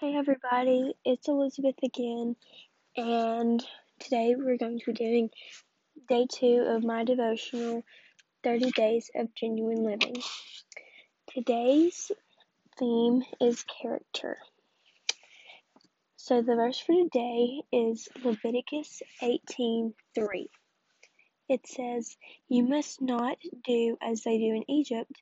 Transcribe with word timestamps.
Hey 0.00 0.16
everybody, 0.16 0.94
it's 1.04 1.28
Elizabeth 1.28 1.74
again, 1.82 2.34
and 2.96 3.62
today 3.98 4.34
we're 4.34 4.56
going 4.56 4.78
to 4.78 4.86
be 4.86 4.92
doing 4.94 5.28
day 6.08 6.26
two 6.32 6.64
of 6.66 6.82
my 6.82 7.04
devotional 7.04 7.82
30 8.42 8.70
Days 8.70 9.10
of 9.14 9.34
Genuine 9.34 9.84
Living. 9.84 10.16
Today's 11.34 12.10
theme 12.78 13.24
is 13.42 13.62
character. 13.82 14.38
So 16.16 16.40
the 16.40 16.54
verse 16.54 16.78
for 16.78 16.94
today 16.94 17.60
is 17.70 18.08
Leviticus 18.24 19.02
18:3. 19.20 19.92
It 21.50 21.66
says, 21.66 22.16
"You 22.48 22.62
must 22.62 23.02
not 23.02 23.36
do 23.66 23.98
as 24.00 24.22
they 24.22 24.38
do 24.38 24.54
in 24.54 24.64
Egypt, 24.66 25.12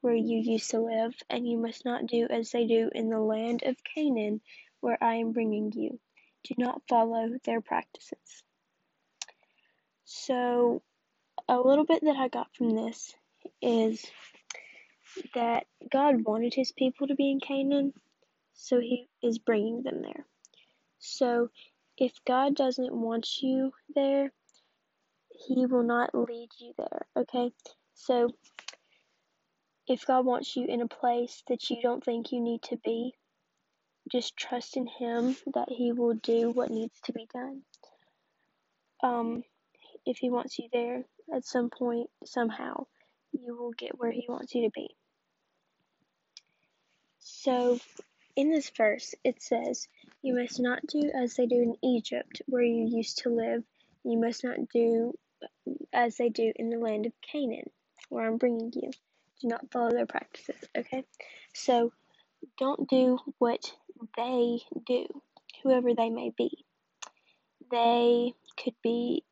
where 0.00 0.14
you 0.14 0.38
used 0.38 0.70
to 0.70 0.80
live, 0.80 1.14
and 1.28 1.48
you 1.48 1.58
must 1.58 1.84
not 1.84 2.06
do 2.06 2.26
as 2.30 2.50
they 2.50 2.66
do 2.66 2.90
in 2.94 3.08
the 3.08 3.18
land 3.18 3.62
of 3.64 3.76
Canaan, 3.94 4.40
where 4.80 4.98
I 5.02 5.16
am 5.16 5.32
bringing 5.32 5.72
you. 5.72 5.98
Do 6.44 6.54
not 6.56 6.82
follow 6.88 7.30
their 7.44 7.60
practices. 7.60 8.42
So, 10.04 10.82
a 11.48 11.58
little 11.58 11.84
bit 11.84 12.02
that 12.02 12.16
I 12.16 12.28
got 12.28 12.54
from 12.56 12.70
this 12.70 13.14
is 13.60 14.04
that 15.34 15.66
God 15.90 16.24
wanted 16.24 16.54
his 16.54 16.72
people 16.72 17.08
to 17.08 17.14
be 17.14 17.30
in 17.30 17.40
Canaan, 17.40 17.92
so 18.54 18.80
he 18.80 19.08
is 19.22 19.38
bringing 19.38 19.82
them 19.82 20.02
there. 20.02 20.24
So, 20.98 21.50
if 21.96 22.12
God 22.26 22.54
doesn't 22.54 22.94
want 22.94 23.42
you 23.42 23.72
there, 23.94 24.32
he 25.46 25.66
will 25.66 25.82
not 25.82 26.14
lead 26.14 26.48
you 26.58 26.72
there, 26.78 27.06
okay? 27.16 27.50
So, 27.94 28.30
if 29.88 30.06
God 30.06 30.26
wants 30.26 30.54
you 30.56 30.66
in 30.66 30.82
a 30.82 30.88
place 30.88 31.42
that 31.48 31.70
you 31.70 31.80
don't 31.82 32.04
think 32.04 32.30
you 32.30 32.40
need 32.40 32.62
to 32.64 32.76
be, 32.84 33.14
just 34.12 34.36
trust 34.36 34.76
in 34.76 34.86
Him 34.86 35.36
that 35.54 35.68
He 35.70 35.92
will 35.92 36.14
do 36.14 36.50
what 36.50 36.70
needs 36.70 36.98
to 37.04 37.12
be 37.12 37.26
done. 37.32 37.62
Um, 39.02 39.42
if 40.04 40.18
He 40.18 40.30
wants 40.30 40.58
you 40.58 40.68
there 40.72 41.04
at 41.34 41.44
some 41.44 41.70
point, 41.70 42.10
somehow, 42.24 42.86
you 43.32 43.56
will 43.56 43.72
get 43.72 43.98
where 43.98 44.10
He 44.12 44.26
wants 44.28 44.54
you 44.54 44.64
to 44.64 44.70
be. 44.74 44.94
So, 47.18 47.78
in 48.36 48.50
this 48.50 48.70
verse, 48.70 49.14
it 49.24 49.42
says, 49.42 49.88
You 50.22 50.34
must 50.34 50.60
not 50.60 50.86
do 50.86 51.10
as 51.14 51.34
they 51.34 51.46
do 51.46 51.62
in 51.62 51.76
Egypt, 51.82 52.42
where 52.46 52.62
you 52.62 52.86
used 52.88 53.18
to 53.18 53.30
live. 53.30 53.64
You 54.04 54.18
must 54.18 54.44
not 54.44 54.56
do 54.72 55.14
as 55.92 56.16
they 56.16 56.28
do 56.28 56.52
in 56.56 56.70
the 56.70 56.78
land 56.78 57.06
of 57.06 57.12
Canaan, 57.20 57.70
where 58.08 58.26
I'm 58.26 58.36
bringing 58.38 58.72
you 58.74 58.90
do 59.40 59.48
not 59.48 59.70
follow 59.72 59.90
their 59.90 60.06
practices, 60.06 60.56
okay? 60.76 61.04
So 61.54 61.92
don't 62.58 62.88
do 62.88 63.18
what 63.38 63.72
they 64.16 64.58
do, 64.86 65.06
whoever 65.62 65.94
they 65.94 66.10
may 66.10 66.32
be. 66.36 66.64
They 67.70 68.32
could 68.62 68.74
be 68.82 69.24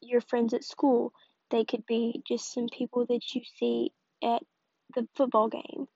your 0.00 0.20
friends 0.20 0.54
at 0.54 0.64
school, 0.64 1.12
they 1.50 1.64
could 1.64 1.86
be 1.86 2.22
just 2.26 2.52
some 2.52 2.68
people 2.68 3.06
that 3.06 3.34
you 3.34 3.42
see 3.58 3.92
at 4.22 4.42
the 4.94 5.06
football 5.14 5.48
game, 5.48 5.86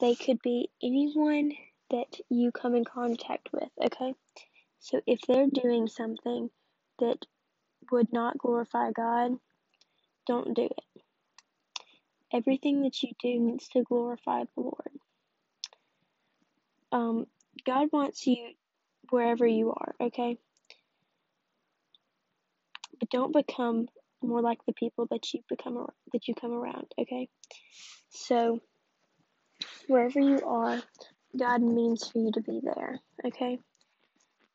they 0.00 0.14
could 0.14 0.40
be 0.42 0.70
anyone 0.82 1.52
that 1.90 2.18
you 2.28 2.52
come 2.52 2.74
in 2.74 2.84
contact 2.84 3.48
with, 3.52 3.68
okay? 3.84 4.14
So 4.78 5.00
if 5.06 5.20
they're 5.26 5.48
doing 5.52 5.88
something 5.88 6.50
that 6.98 7.18
would 7.90 8.12
not 8.12 8.38
glorify 8.38 8.92
God, 8.92 9.32
don't 10.26 10.54
do 10.54 10.66
it. 10.66 11.02
Everything 12.32 12.82
that 12.82 13.02
you 13.02 13.10
do 13.20 13.40
needs 13.40 13.68
to 13.68 13.82
glorify 13.82 14.44
the 14.44 14.60
Lord. 14.60 14.90
Um, 16.92 17.26
God 17.64 17.88
wants 17.92 18.26
you 18.26 18.50
wherever 19.10 19.46
you 19.46 19.70
are, 19.70 19.94
okay? 20.00 20.38
But 22.98 23.10
don't 23.10 23.32
become 23.32 23.88
more 24.22 24.42
like 24.42 24.58
the 24.66 24.72
people 24.72 25.06
that 25.10 25.32
you 25.32 25.40
become 25.48 25.86
that 26.12 26.28
you 26.28 26.34
come 26.34 26.52
around, 26.52 26.86
okay? 26.98 27.28
So 28.10 28.60
wherever 29.88 30.20
you 30.20 30.40
are, 30.46 30.80
God 31.36 31.62
means 31.62 32.08
for 32.08 32.18
you 32.18 32.30
to 32.32 32.42
be 32.42 32.60
there, 32.62 33.00
okay? 33.24 33.58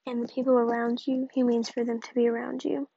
And 0.06 0.24
the 0.24 0.32
people 0.32 0.54
around 0.54 1.06
you, 1.08 1.28
He 1.34 1.44
means 1.44 1.70
for 1.70 1.84
them 1.84 2.00
to 2.02 2.14
be 2.14 2.28
around 2.28 2.64
you. 2.64 2.88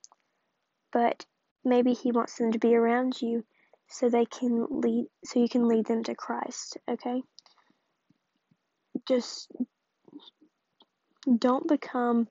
But 0.93 1.25
maybe 1.65 1.95
He 1.95 2.13
wants 2.13 2.37
them 2.37 2.53
to 2.53 2.59
be 2.59 2.75
around 2.75 3.21
you 3.21 3.45
so 3.89 4.09
they 4.09 4.27
can 4.27 4.67
lead 4.71 5.07
so 5.25 5.41
you 5.41 5.49
can 5.49 5.67
lead 5.67 5.87
them 5.87 6.05
to 6.05 6.15
Christ, 6.15 6.77
okay? 6.89 7.23
Just 9.07 9.51
don't 11.39 11.67
become 11.67 12.29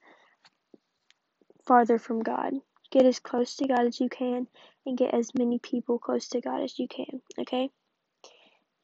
farther 1.65 1.99
from 1.99 2.21
God. 2.21 2.53
Get 2.91 3.05
as 3.05 3.19
close 3.19 3.55
to 3.57 3.67
God 3.67 3.85
as 3.85 3.99
you 3.99 4.09
can 4.09 4.47
and 4.85 4.97
get 4.97 5.13
as 5.13 5.31
many 5.37 5.59
people 5.59 5.99
close 5.99 6.29
to 6.29 6.41
God 6.41 6.63
as 6.63 6.79
you 6.79 6.87
can, 6.87 7.21
okay? 7.39 7.69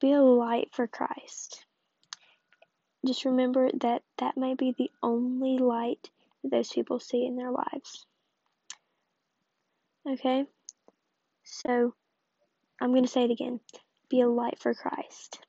Be 0.02 0.12
a 0.12 0.22
light 0.22 0.70
for 0.74 0.88
Christ. 0.88 1.66
Just 3.06 3.26
remember 3.26 3.70
that 3.82 4.02
that 4.18 4.38
may 4.38 4.56
be 4.56 4.74
the 4.78 4.92
only 5.02 5.58
light 5.58 6.10
that 6.44 6.52
those 6.52 6.70
people 6.70 7.00
see 7.00 7.26
in 7.26 7.36
their 7.36 7.52
lives. 7.52 8.06
Okay? 10.10 10.46
So, 11.44 11.94
I'm 12.84 12.92
going 12.92 13.06
to 13.06 13.10
say 13.10 13.24
it 13.24 13.32
again. 13.32 13.62
Be 14.10 14.20
a 14.20 14.28
light 14.28 14.60
for 14.60 14.74
Christ. 14.74 15.40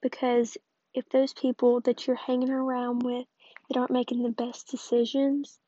Because 0.00 0.56
if 0.94 1.06
those 1.10 1.34
people 1.34 1.82
that 1.82 2.06
you're 2.06 2.16
hanging 2.16 2.48
around 2.48 3.02
with 3.04 3.26
that 3.68 3.78
aren't 3.78 3.90
making 3.90 4.22
the 4.22 4.30
best 4.30 4.70
decisions 4.70 5.58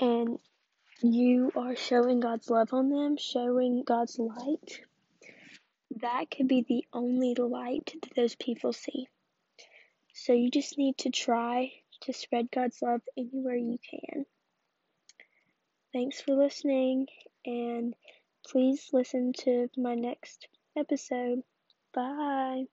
and 0.00 0.38
you 1.02 1.52
are 1.54 1.76
showing 1.76 2.20
God's 2.20 2.48
love 2.48 2.72
on 2.72 2.88
them, 2.88 3.18
showing 3.18 3.82
God's 3.86 4.18
light, 4.18 4.80
that 6.00 6.30
could 6.34 6.48
be 6.48 6.64
the 6.66 6.86
only 6.94 7.34
light 7.34 7.92
that 8.00 8.14
those 8.16 8.34
people 8.36 8.72
see. 8.72 9.06
So 10.14 10.32
you 10.32 10.50
just 10.50 10.78
need 10.78 10.96
to 10.98 11.10
try 11.10 11.72
to 12.04 12.14
spread 12.14 12.50
God's 12.50 12.80
love 12.80 13.02
anywhere 13.18 13.56
you 13.56 13.78
can. 13.90 14.24
Thanks 15.92 16.22
for 16.22 16.32
listening, 16.32 17.06
and 17.44 17.94
please 18.46 18.90
listen 18.92 19.32
to 19.32 19.68
my 19.76 19.94
next 19.94 20.48
episode. 20.76 21.42
Bye. 21.92 22.66